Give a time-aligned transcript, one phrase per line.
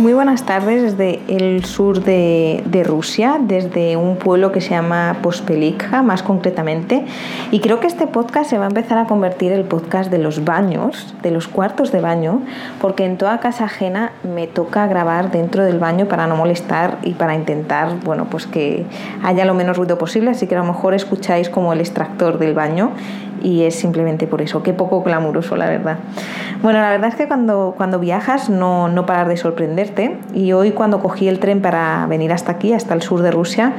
[0.00, 6.00] Muy buenas tardes desde el sur de, Rusia, desde un pueblo que se llama Pospelikha,
[6.00, 7.04] más concretamente.
[7.50, 10.16] Y creo que este podcast se va a empezar a convertir en el podcast de
[10.16, 12.40] los baños, de los cuartos de baño,
[12.80, 17.12] porque en toda casa ajena me toca grabar dentro del baño para no molestar y
[17.12, 18.86] para intentar, bueno, pues que
[19.22, 20.30] haya lo menos ruido posible.
[20.30, 22.92] Así que a lo mejor escucháis como el extractor del baño
[23.42, 24.62] y es simplemente por eso.
[24.62, 25.98] Qué poco glamuroso, la verdad.
[26.62, 30.72] Bueno, la verdad es que cuando, cuando viajas no, no parar de sorprenderte y hoy
[30.72, 33.72] cuando cogí el tren para venir hasta aquí, hasta el sur de Rusia,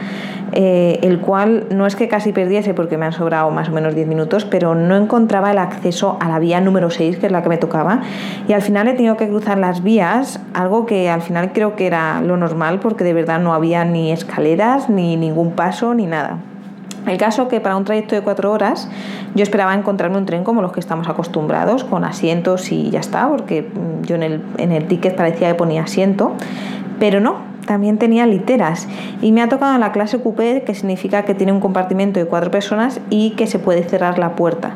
[0.54, 3.96] eh, el cual no es que casi perdiese porque me han sobrado más o menos
[3.96, 7.42] 10 minutos, pero no encontraba el acceso a la vía número 6, que es la
[7.42, 8.02] que me tocaba,
[8.48, 11.88] y al final he tenido que cruzar las vías, algo que al final creo que
[11.88, 16.38] era lo normal porque de verdad no había ni escaleras, ni ningún paso, ni nada.
[17.08, 18.90] El caso que para un trayecto de cuatro horas
[19.34, 23.28] yo esperaba encontrarme un tren como los que estamos acostumbrados, con asientos y ya está,
[23.28, 26.34] porque mm, yo en el, en el ticket parecía que ponía asiento,
[27.00, 28.88] pero no, también tenía literas
[29.22, 32.26] y me ha tocado en la clase coupé, que significa que tiene un compartimento de
[32.26, 34.76] cuatro personas y que se puede cerrar la puerta.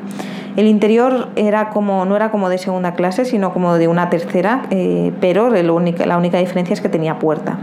[0.56, 4.64] El interior era como, no era como de segunda clase, sino como de una tercera,
[4.70, 7.60] eh, pero la única, la única diferencia es que tenía puerta,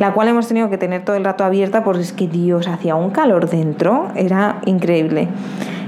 [0.00, 2.94] la cual hemos tenido que tener todo el rato abierta porque es que Dios hacía
[2.96, 5.28] un calor dentro, era increíble.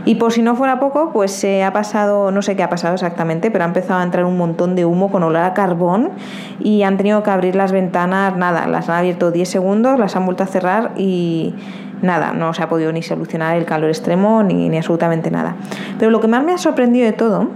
[0.04, 2.92] Y por si no fuera poco, pues se ha pasado, no sé qué ha pasado
[2.92, 6.10] exactamente, pero ha empezado a entrar un montón de humo con olor a carbón
[6.60, 10.26] y han tenido que abrir las ventanas, nada, las han abierto 10 segundos, las han
[10.26, 11.54] vuelto a cerrar y
[12.02, 15.56] nada, no se ha podido ni solucionar el calor extremo ni, ni absolutamente nada.
[15.98, 17.48] Pero lo que más me ha sorprendido de todo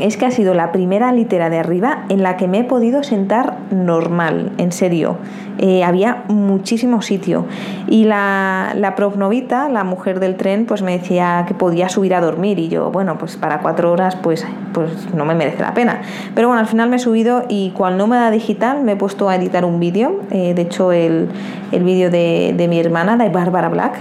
[0.00, 3.02] es que ha sido la primera litera de arriba en la que me he podido
[3.02, 5.16] sentar normal, en serio.
[5.58, 7.46] Eh, había muchísimo sitio.
[7.88, 12.14] Y la, la prof novita, la mujer del tren, pues me decía que podía subir
[12.14, 12.58] a dormir.
[12.58, 16.02] Y yo, bueno, pues para cuatro horas, pues, pues no me merece la pena.
[16.34, 19.36] Pero bueno, al final me he subido y cual nómada digital me he puesto a
[19.36, 20.20] editar un vídeo.
[20.30, 21.28] Eh, de hecho, el,
[21.72, 23.94] el vídeo de, de mi hermana, de Bárbara Black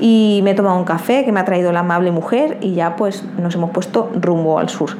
[0.00, 2.96] y me he tomado un café que me ha traído la amable mujer y ya
[2.96, 4.96] pues nos hemos puesto rumbo al sur.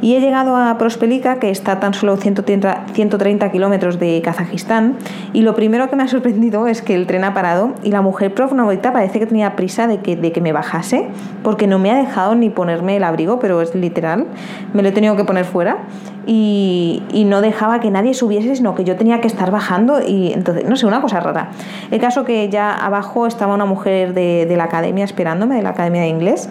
[0.00, 4.96] Y he llegado a Prospelica, que está tan solo 130, 130 kilómetros de Kazajistán,
[5.32, 8.02] y lo primero que me ha sorprendido es que el tren ha parado y la
[8.02, 8.52] mujer prof
[8.92, 11.08] parece que tenía prisa de que, de que me bajase,
[11.44, 14.26] porque no me ha dejado ni ponerme el abrigo, pero es literal,
[14.74, 15.78] me lo he tenido que poner fuera
[16.26, 20.68] y, no dejaba que nadie subiese, sino que yo tenía que estar bajando y entonces,
[20.68, 21.50] no sé, una cosa rara.
[21.90, 25.70] El caso que ya abajo estaba una mujer de, de la academia esperándome, de la
[25.70, 26.50] academia de inglés,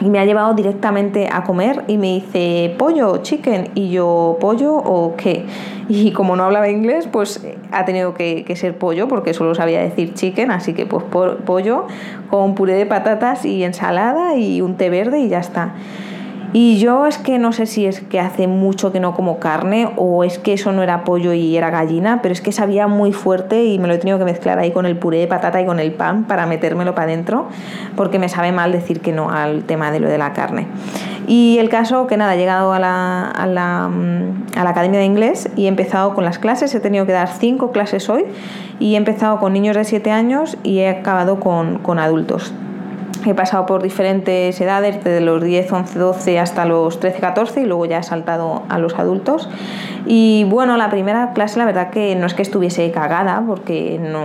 [0.00, 4.74] y me ha llevado directamente a comer y me dice pollo, chicken, y yo pollo
[4.74, 5.46] o qué.
[5.88, 9.80] Y como no hablaba inglés, pues ha tenido que, que ser pollo porque solo sabía
[9.80, 11.86] decir chicken, así que pues pollo
[12.28, 15.74] con puré de patatas y ensalada y un té verde y ya está.
[16.52, 19.90] Y yo es que no sé si es que hace mucho que no como carne
[19.96, 23.12] o es que eso no era pollo y era gallina, pero es que sabía muy
[23.12, 25.66] fuerte y me lo he tenido que mezclar ahí con el puré de patata y
[25.66, 27.46] con el pan para metérmelo para adentro,
[27.96, 30.66] porque me sabe mal decir que no al tema de lo de la carne.
[31.28, 35.00] Y el caso que nada, he llegado a la, a la, mm, a la Academia
[35.00, 38.24] de Inglés y he empezado con las clases, he tenido que dar cinco clases hoy
[38.78, 42.52] y he empezado con niños de 7 años y he acabado con, con adultos.
[43.26, 47.66] He pasado por diferentes edades, desde los 10, 11, 12 hasta los 13, 14 y
[47.66, 49.48] luego ya he saltado a los adultos.
[50.06, 54.22] Y bueno, la primera clase la verdad que no es que estuviese cagada porque no,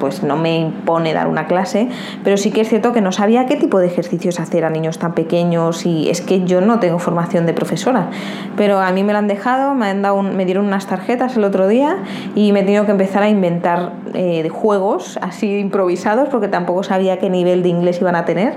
[0.00, 1.88] pues no me impone dar una clase,
[2.24, 4.98] pero sí que es cierto que no sabía qué tipo de ejercicios hacer a niños
[4.98, 8.10] tan pequeños y es que yo no tengo formación de profesora,
[8.56, 11.44] pero a mí me lo han dejado, me, han dado me dieron unas tarjetas el
[11.44, 11.98] otro día
[12.34, 17.18] y me he tenido que empezar a inventar eh, juegos así improvisados porque tampoco sabía
[17.18, 18.54] qué nivel de inglés iban a tener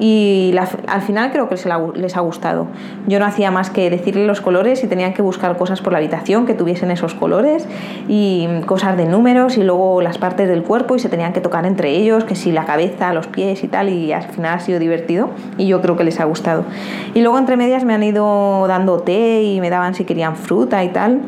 [0.00, 0.54] y
[0.86, 1.56] al final creo que
[1.94, 2.66] les, ha gustado.
[3.06, 5.98] Yo no hacía más que decirle los colores y tenían que buscar cosas por la
[5.98, 7.68] habitación que tuviesen esos colores
[8.08, 11.66] y cosas de números y luego las partes del cuerpo y se tenían que tocar
[11.66, 14.78] entre ellos, que si la cabeza, los pies y tal y al final ha sido
[14.78, 16.64] divertido y yo creo que les ha gustado.
[17.14, 20.82] Y luego entre medias me han ido dando té y me daban si querían fruta
[20.82, 21.20] y tal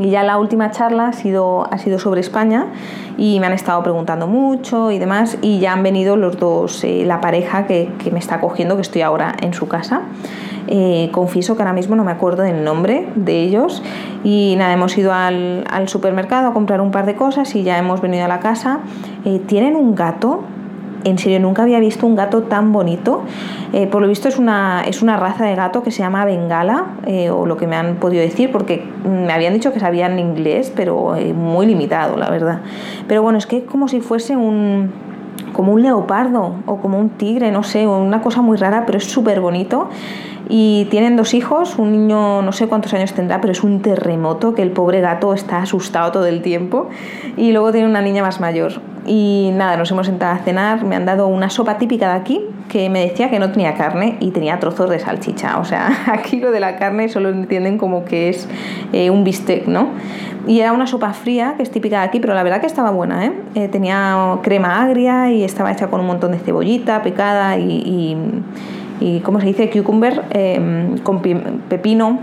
[0.00, 2.66] y ya la última charla ha sido, ha sido sobre España
[3.16, 7.04] y me han estado preguntando mucho y demás y ya han venido los dos, eh,
[7.06, 10.02] la pareja que, que, me está cogiendo, que estoy ahora en su casa.
[10.68, 13.82] Eh, confieso que ahora mismo no me acuerdo del nombre de ellos.
[14.24, 17.78] Y nada, hemos ido al, al supermercado a comprar un par de cosas y ya
[17.78, 18.80] hemos venido a la casa.
[19.24, 20.42] Eh, tienen un gato
[21.04, 23.22] en serio nunca había visto un gato tan bonito.
[23.72, 26.86] Eh, por lo visto es una, es una raza de gato que se llama Bengala,
[27.06, 30.72] eh, o lo que me han podido decir, porque me habían dicho que sabían inglés,
[30.74, 32.60] pero eh, muy limitado, la verdad.
[33.08, 34.90] Pero bueno, es que como si fuese un
[35.52, 39.04] como un leopardo o como un tigre, no sé, una cosa muy rara, pero es
[39.04, 39.88] súper bonito.
[40.48, 44.54] Y tienen dos hijos, un niño no sé cuántos años tendrá, pero es un terremoto
[44.54, 46.88] que el pobre gato está asustado todo el tiempo.
[47.36, 48.80] Y luego tiene una niña más mayor.
[49.06, 52.40] Y nada, nos hemos sentado a cenar, me han dado una sopa típica de aquí
[52.68, 55.58] que me decía que no tenía carne y tenía trozos de salchicha.
[55.58, 58.48] O sea, aquí lo de la carne solo entienden como que es
[58.92, 59.88] eh, un bistec, ¿no?
[60.46, 62.90] Y era una sopa fría, que es típica de aquí, pero la verdad que estaba
[62.90, 63.32] buena, ¿eh?
[63.56, 68.16] eh tenía crema agria y estaba hecha con un montón de cebollita picada y, y,
[69.22, 69.70] ¿cómo se dice?
[69.70, 72.18] Cucumber em, con pepino,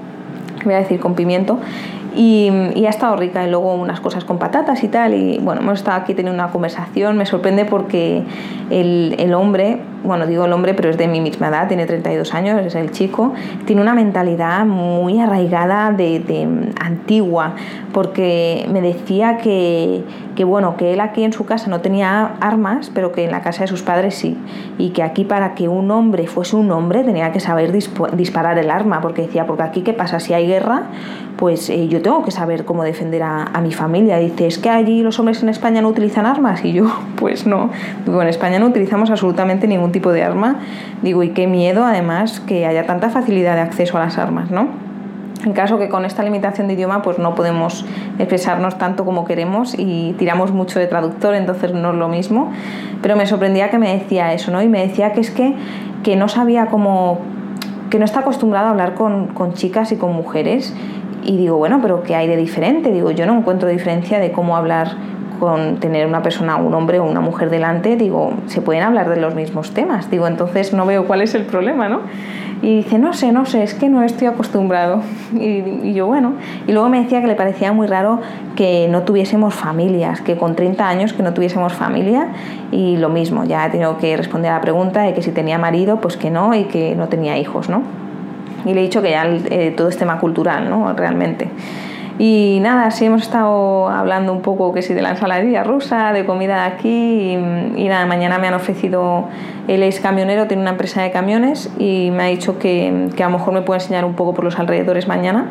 [0.63, 1.59] voy a decir con pimiento
[2.15, 5.61] y, y, ha estado rica y luego unas cosas con patatas y tal y bueno
[5.61, 8.23] hemos estado aquí teniendo una conversación me sorprende porque
[8.69, 9.72] el, el hombre
[10.03, 12.91] bueno, digo el hombre, pero es de mi misma edad, tiene 32 años, es el
[12.91, 13.33] chico,
[13.65, 17.53] tiene una mentalidad muy arraigada de, de antigua,
[17.93, 20.03] porque me decía que,
[20.35, 23.41] que, bueno, que él aquí en su casa no tenía armas, pero que en la
[23.41, 24.37] casa de sus padres sí,
[24.77, 28.69] y que aquí para que un hombre fuese un hombre tenía que saber disparar el
[28.69, 30.83] arma, porque decía, porque aquí qué pasa, si hay guerra,
[31.37, 34.17] pues eh, yo tengo que saber cómo defender a, a, mi familia.
[34.17, 36.85] Dice, es que allí los hombres en España no utilizan armas, y yo,
[37.15, 37.69] pues no,
[38.05, 40.57] digo, en España no utilizamos absolutamente ningún tipo de arma,
[41.01, 44.67] digo, y qué miedo además que haya tanta facilidad de acceso a las armas, ¿no?
[45.45, 47.85] En caso que con esta limitación de idioma pues no podemos
[48.17, 52.51] expresarnos tanto como queremos y tiramos mucho de traductor, entonces no es lo mismo.
[53.01, 54.61] Pero me sorprendía que me decía eso, ¿no?
[54.61, 55.53] Y me decía que es que,
[56.01, 57.19] que no sabía cómo,
[57.89, 60.73] que no está acostumbrado a hablar con, con chicas y con mujeres.
[61.25, 62.91] Y digo, bueno, pero ¿qué hay de diferente?
[62.91, 64.95] Digo, yo no encuentro diferencia de cómo hablar
[65.43, 69.17] con tener una persona, un hombre o una mujer delante, digo, se pueden hablar de
[69.17, 70.09] los mismos temas.
[70.09, 71.99] Digo, entonces no veo cuál es el problema, ¿no?
[72.61, 75.01] Y dice, no sé, no sé, es que no estoy acostumbrado.
[75.33, 76.35] Y, yo, bueno.
[76.65, 78.21] Y luego me decía que le parecía muy raro
[78.55, 82.29] que no tuviésemos familias, que con 30 años que no tuviésemos familia.
[82.71, 85.57] Y lo mismo, ya he tenido que responder a la pregunta de que si tenía
[85.57, 87.81] marido, pues que no, y que no tenía hijos, ¿no?
[88.63, 90.93] Y le he dicho que ya eh, todo es tema cultural, ¿no?
[90.93, 91.49] Realmente.
[92.19, 96.25] Y nada, sí hemos estado hablando un poco que sí de la ensaladilla rusa, de
[96.25, 97.37] comida de aquí
[97.75, 99.25] y, nada, mañana me han ofrecido,
[99.67, 103.29] él es camionero, tiene una empresa de camiones y me ha dicho que, que a
[103.29, 105.47] lo mejor me puede enseñar un poco por los alrededores mañana.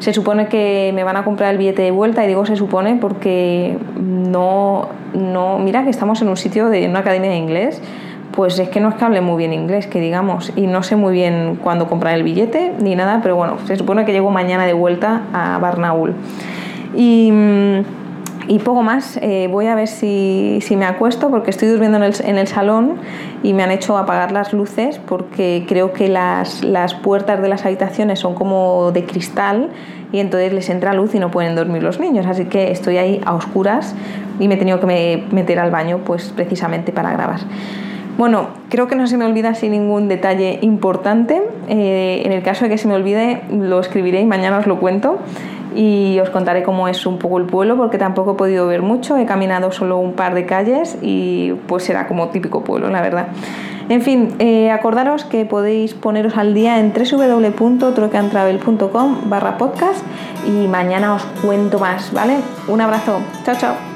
[0.00, 2.96] Se supone que me van a comprar el billete de vuelta y digo se supone
[3.00, 7.80] porque no, no, mira que estamos en un sitio de una academia de inglés
[8.34, 10.96] pues es que no es que hable muy bien inglés, que digamos, y no sé
[10.96, 14.66] muy bien cuándo comprar el billete ni nada, pero bueno, se supone que llego mañana
[14.66, 16.14] de vuelta a Barnaul.
[16.96, 17.32] Y,
[18.48, 22.04] y poco más, eh, voy a ver si, si, me acuesto porque estoy durmiendo en
[22.04, 22.96] el, en el, salón
[23.42, 27.64] y me han hecho apagar las luces porque creo que las, las puertas de las
[27.64, 29.70] habitaciones son como de cristal
[30.12, 33.20] y entonces les entra luz y no pueden dormir los niños, así que estoy ahí
[33.24, 33.94] a oscuras
[34.38, 37.40] y me he tenido que meter al baño pues precisamente para grabar.
[38.16, 41.42] Bueno, creo que no se me olvida así ningún detalle importante.
[41.68, 44.78] Eh, en el caso de que se me olvide, lo escribiré y mañana os lo
[44.78, 45.18] cuento
[45.74, 49.16] y os contaré cómo es un poco el pueblo porque tampoco he podido ver mucho,
[49.16, 53.28] he caminado solo un par de calles y pues será como típico pueblo, la verdad.
[53.88, 60.04] En fin, eh, acordaros que podéis poneros al día en www.trocantravel.com barra podcast
[60.46, 62.36] y mañana os cuento más, ¿vale?
[62.68, 63.93] Un abrazo, chao chao.